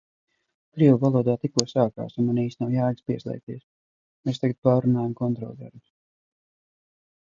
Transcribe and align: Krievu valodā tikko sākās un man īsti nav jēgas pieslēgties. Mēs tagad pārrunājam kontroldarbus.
Krievu 0.77 0.95
valodā 1.03 1.35
tikko 1.43 1.65
sākās 1.73 2.17
un 2.23 2.27
man 2.31 2.41
īsti 2.45 2.63
nav 2.65 2.73
jēgas 2.77 3.07
pieslēgties. 3.13 3.63
Mēs 4.27 4.45
tagad 4.45 4.63
pārrunājam 4.71 5.17
kontroldarbus. 5.25 5.89